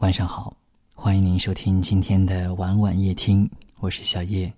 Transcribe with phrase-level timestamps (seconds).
[0.00, 0.54] 晚上好，
[0.94, 4.52] 欢迎您收听今天的晚晚夜听，我是小叶。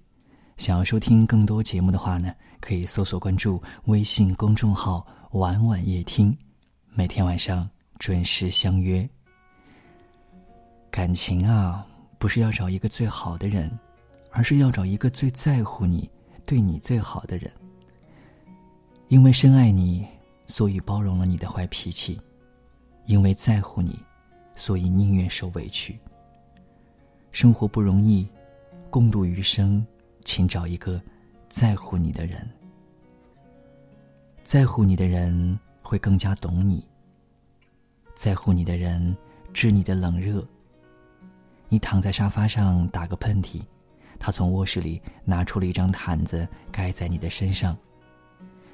[0.57, 6.36] 想要收听更多节目的话呢，可以搜索关注微信公众号“晚晚夜听”，
[6.92, 9.09] 每天晚上准时相约。
[10.90, 11.86] 感情啊，
[12.18, 13.70] 不是要找一个最好的人，
[14.32, 16.11] 而是要找一个最在乎你、
[16.45, 17.48] 对你最好的人。
[19.07, 20.05] 因为深爱你，
[20.48, 22.18] 所以包容了你的坏脾气；
[23.07, 23.96] 因为在乎你。
[24.59, 25.98] 所以宁愿受委屈。
[27.30, 28.29] 生活不容易，
[28.90, 29.86] 共度余生，
[30.25, 31.00] 请找一个
[31.49, 32.46] 在乎你的人。
[34.42, 36.84] 在乎你的人会更加懂你。
[38.16, 39.16] 在乎你的人
[39.54, 40.44] 知你的冷热。
[41.68, 43.62] 你躺在沙发上打个喷嚏，
[44.18, 47.77] 他从卧室里拿出了一张毯子盖在你的身上。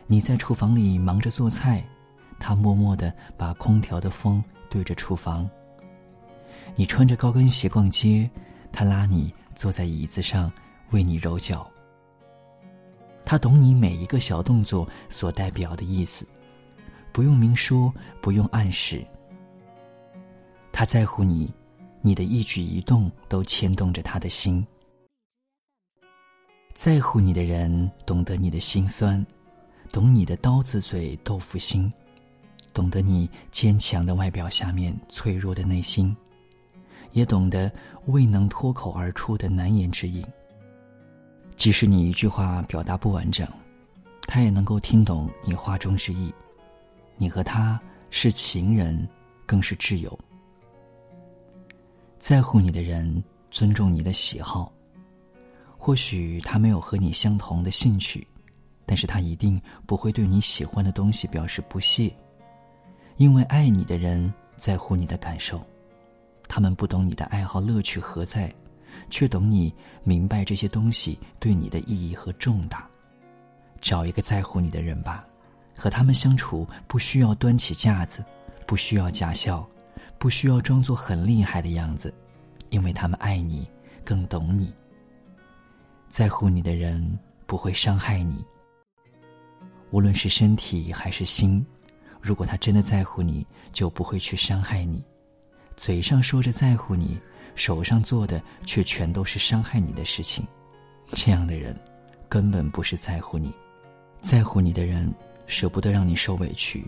[0.07, 1.85] 你在厨房里忙着做菜，
[2.39, 5.51] 他默默的把空调的风对着厨房。
[6.77, 8.29] 你穿着高跟鞋逛街，
[8.73, 10.51] 他拉你坐在椅子上
[10.91, 11.71] 为你揉脚。
[13.25, 16.27] 他懂你每一个小动作所代表的意思，
[17.13, 19.05] 不用明说，不用暗示。
[20.73, 21.53] 他在乎你，
[22.03, 24.67] 你的一举一动都牵动着他的心。
[26.75, 29.25] 在乎你的人懂得你的心酸，
[29.93, 31.91] 懂你的刀子嘴豆腐心，
[32.73, 36.15] 懂得你坚强的外表下面脆弱的内心。
[37.15, 37.73] 也懂得
[38.07, 40.23] 未能脱口而出的难言之隐。
[41.57, 43.49] 即使你一句话表达不完整，
[44.27, 46.33] 他也能够听懂你话中之意。
[47.17, 49.09] 你和他是情人，
[49.47, 50.19] 更是挚友。
[52.19, 54.73] 在乎你的人尊重你的喜好，
[55.79, 58.27] 或许他没有和你相同的兴趣，
[58.85, 62.13] 但是他一定不会对你喜欢的东西表示不屑，
[63.19, 65.65] 因为爱你的人在乎你的感受。
[66.49, 68.53] 他们不懂你的爱好乐趣何在，
[69.11, 72.89] 却懂你明白这些东西对你的意义和重大。
[73.81, 75.27] 找一个在乎你的人吧，
[75.77, 78.25] 和他们相处不需要端起架子，
[78.67, 79.69] 不需要假笑，
[80.19, 82.13] 不需要装作很厉害的样子，
[82.71, 83.69] 因为他们爱你，
[84.05, 84.73] 更懂你。
[86.09, 88.45] 在乎你的人不会伤害你，
[89.91, 91.65] 无论是身体还是心。
[92.21, 95.03] 如果他真的在乎你，就不会去伤害你。
[95.77, 97.19] 嘴上说着在乎你，
[97.55, 100.47] 手上做的却全都是伤害你的事情，
[101.09, 101.79] 这样的人
[102.29, 103.53] 根本不是在乎你。
[104.21, 105.13] 在乎你的人
[105.47, 106.87] 舍不得让你受委屈，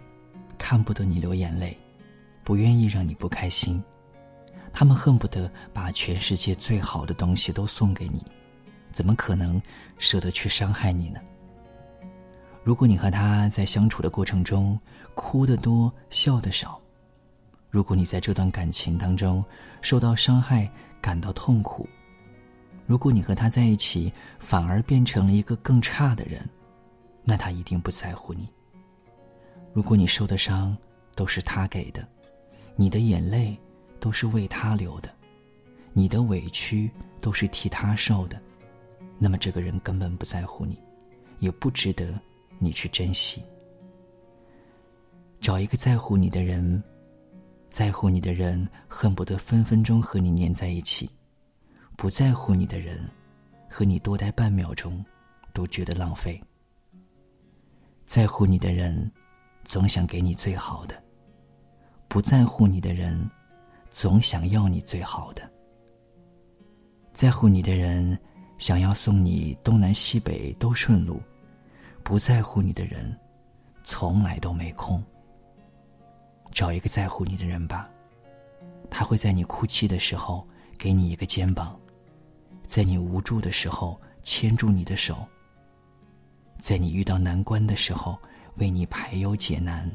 [0.56, 1.76] 看不得你流眼泪，
[2.42, 3.82] 不愿意让你不开心。
[4.72, 8.22] 他们恨不得把全世界最好的东西都送给你，
[8.92, 9.60] 怎么可能
[9.98, 11.20] 舍得去伤害你呢？
[12.62, 14.78] 如果你和他在相处的过程中
[15.14, 16.80] 哭得多，笑得少。
[17.68, 19.44] 如果你在这段感情当中
[19.82, 21.86] 受到伤害，感到痛苦；
[22.86, 26.48] 如果你和他在一起反而变成了一个更差的人，
[27.22, 28.48] 那他一定不在乎你。
[29.74, 30.74] 如果你受的伤
[31.14, 32.06] 都是他给的，
[32.76, 33.54] 你的眼泪
[34.00, 35.10] 都是为他流的，
[35.92, 36.90] 你的委屈
[37.20, 38.40] 都是替他受的，
[39.18, 40.78] 那么这个人根本不在乎你，
[41.40, 42.18] 也不值得
[42.58, 43.42] 你去珍惜。
[45.40, 46.82] 找一个在乎你的人。
[47.76, 51.10] 在乎你的人恨不得分分钟和你粘在一起，
[51.94, 53.06] 不在乎你的人，
[53.68, 55.04] 和你多待半秒钟，
[55.52, 56.42] 都觉得浪费。
[58.06, 59.12] 在乎你的人，
[59.62, 60.96] 总想给你最好的；
[62.08, 63.30] 不在乎你的人，
[63.90, 65.42] 总想要你最好的。
[67.12, 68.18] 在乎你的人，
[68.56, 71.20] 想要送你东南西北都顺路；
[72.02, 73.14] 不在乎你的人，
[73.84, 75.04] 从来都没空。
[76.52, 77.88] 找一个在乎你的人吧，
[78.90, 80.46] 他会在你哭泣的时候
[80.78, 81.78] 给你一个肩膀，
[82.66, 85.26] 在你无助的时候牵住你的手，
[86.58, 88.18] 在你遇到难关的时候
[88.56, 89.90] 为你排忧解难。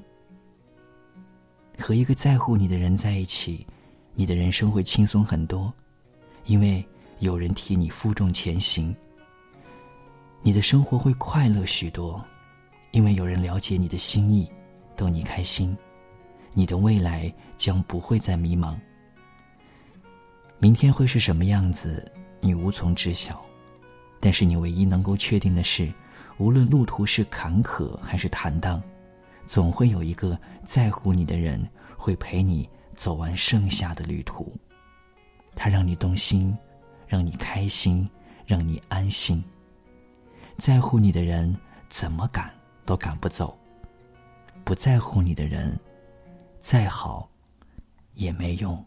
[1.80, 3.66] 和一个在乎你的人在一起，
[4.14, 5.74] 你的人生会轻松很多，
[6.46, 6.86] 因为
[7.20, 8.96] 有人替你负重前行。
[10.44, 12.24] 你的生活会快乐许多，
[12.92, 14.48] 因为有人了解你的心意，
[14.96, 15.76] 逗你开心。
[16.54, 18.76] 你的未来将不会再迷茫。
[20.60, 23.44] 明天会是什么样子，你无从知晓。
[24.20, 25.92] 但是你唯一能够确定的是，
[26.38, 28.82] 无论路途是坎坷还是坦荡，
[29.46, 31.68] 总会有一个在乎你的人
[31.98, 34.56] 会陪你走完剩下的旅途。
[35.56, 36.56] 他让你动心，
[37.08, 38.08] 让你开心，
[38.46, 39.44] 让你安心。
[40.58, 41.58] 在乎你的人
[41.90, 42.54] 怎么赶
[42.86, 43.58] 都赶不走，
[44.64, 45.76] 不在乎你的人。
[46.62, 47.32] 再好，
[48.14, 48.86] 也没用。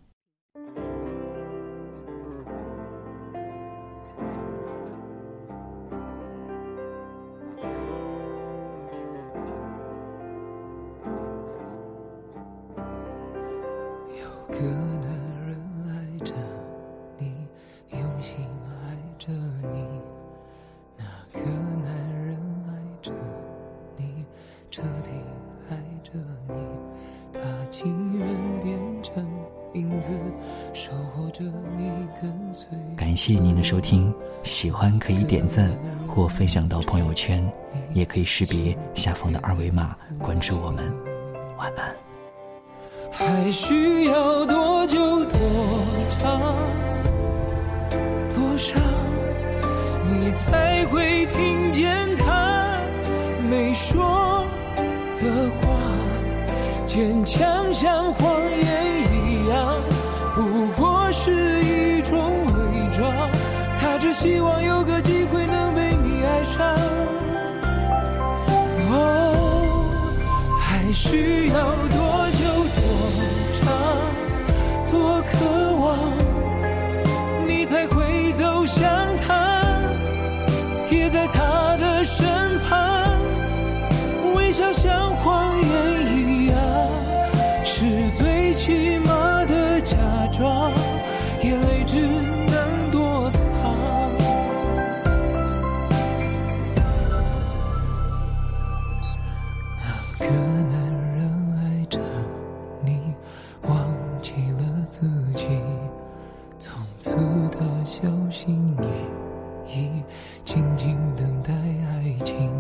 [33.14, 34.12] 感谢您的收听，
[34.42, 35.70] 喜欢可以点赞
[36.04, 37.48] 或分享到朋友圈，
[37.92, 40.92] 也可以识别下方的二维码关注我们。
[41.56, 41.94] 晚安。
[43.12, 45.38] 还需要多久多
[46.10, 46.40] 长
[48.34, 48.74] 多少，
[50.10, 52.80] 你才会听见他
[53.48, 54.44] 没说
[55.22, 56.84] 的话？
[56.84, 59.72] 坚强像谎言一样，
[60.34, 61.63] 不过是。
[64.14, 66.64] 希望有个机会能被你爱上。
[68.92, 70.14] 哦，
[70.60, 71.83] 还需要
[108.44, 108.76] 心
[109.66, 110.04] 翼翼，
[110.44, 112.50] 静静等待爱情。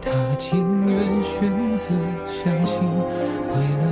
[0.00, 1.88] 他情愿选择
[2.26, 3.83] 相信，未来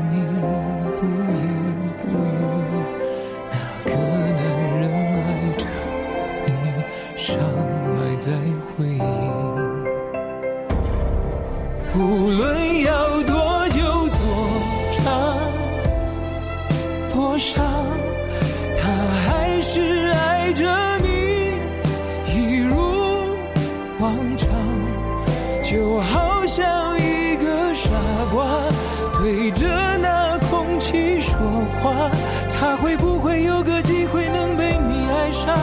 [29.23, 31.39] 对着那空气说
[31.81, 32.11] 话，
[32.51, 35.57] 他会不会有个机会能被你爱上？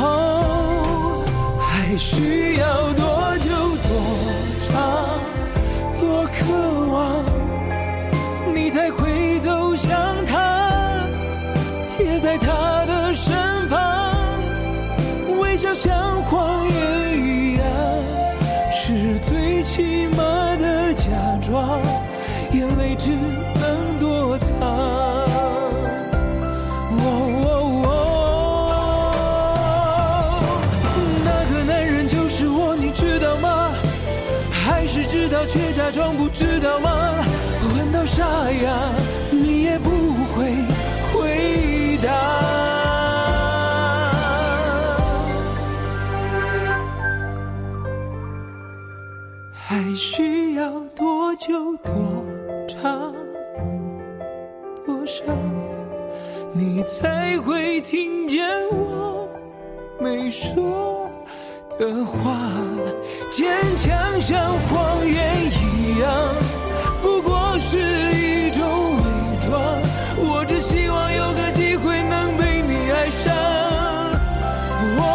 [0.00, 1.24] 哦，
[1.58, 3.50] 还需要多久
[3.82, 3.90] 多
[4.68, 4.70] 长
[5.98, 6.79] 多渴望，
[35.46, 37.24] 却假装不知道吗？
[37.76, 38.92] 问到沙哑，
[39.30, 39.90] 你也不
[40.34, 40.54] 会
[41.12, 42.10] 回答。
[49.52, 51.94] 还需要多久多
[52.68, 53.14] 长
[54.84, 55.22] 多少，
[56.52, 59.28] 你才会听见我
[60.00, 61.09] 没说
[61.80, 62.36] 的话，
[63.30, 66.12] 坚强像谎言一样，
[67.00, 68.62] 不过是一种
[68.96, 69.02] 伪
[69.48, 69.80] 装。
[70.18, 73.32] 我只希望有个机会能被你爱上。
[74.98, 75.08] 哦，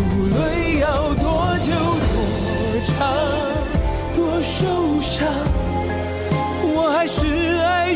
[0.00, 1.70] 无论要多久
[2.08, 2.16] 多
[2.88, 2.96] 长，
[4.16, 4.64] 多受
[5.02, 5.28] 伤，
[6.64, 7.26] 我还是
[7.58, 7.95] 爱。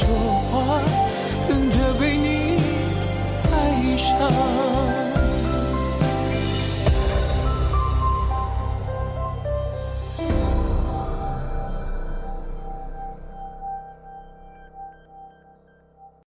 [0.00, 0.08] 说
[0.50, 0.80] 话
[1.46, 2.58] 等着被你
[3.52, 4.99] 爱上。